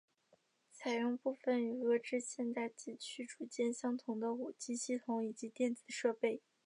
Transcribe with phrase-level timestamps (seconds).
[0.71, 6.41] 采用部分与俄制现代级驱逐舰相同的武器系统以及电子设备。